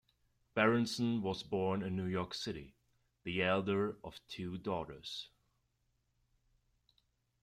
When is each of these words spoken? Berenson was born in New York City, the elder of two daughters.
Berenson 0.55 1.21
was 1.21 1.43
born 1.43 1.83
in 1.83 1.95
New 1.95 2.07
York 2.07 2.33
City, 2.33 2.73
the 3.23 3.43
elder 3.43 3.99
of 4.03 4.19
two 4.27 4.57
daughters. 4.57 5.29